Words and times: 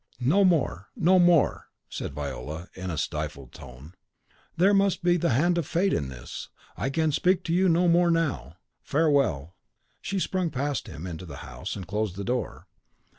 "No 0.19 0.43
more, 0.43 0.89
no 0.95 1.19
more!" 1.19 1.67
said 1.87 2.15
Viola, 2.15 2.69
in 2.73 2.89
a 2.89 2.97
stifled 2.97 3.51
tone; 3.53 3.93
"there 4.57 4.73
must 4.73 5.03
be 5.03 5.15
the 5.15 5.29
hand 5.29 5.59
of 5.59 5.67
fate 5.67 5.93
in 5.93 6.07
this. 6.09 6.49
I 6.75 6.89
can 6.89 7.11
speak 7.11 7.43
to 7.43 7.53
you 7.53 7.69
no 7.69 7.87
more 7.87 8.09
now. 8.09 8.55
Farewell!" 8.81 9.53
She 10.01 10.17
sprung 10.17 10.49
past 10.49 10.87
him 10.87 11.05
into 11.05 11.27
the 11.27 11.35
house, 11.45 11.75
and 11.75 11.85
closed 11.85 12.15
the 12.15 12.23
door. 12.23 12.65